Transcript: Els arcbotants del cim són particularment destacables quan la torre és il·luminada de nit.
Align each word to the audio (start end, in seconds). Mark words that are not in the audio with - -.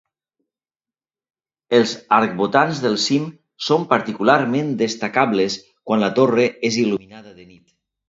Els 1.79 1.93
arcbotants 2.17 2.81
del 2.87 2.99
cim 3.05 3.29
són 3.69 3.87
particularment 3.95 4.75
destacables 4.83 5.63
quan 5.71 6.07
la 6.09 6.15
torre 6.21 6.51
és 6.73 6.85
il·luminada 6.87 7.41
de 7.41 7.51
nit. 7.57 7.67